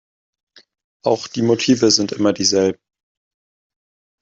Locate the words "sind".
1.91-2.11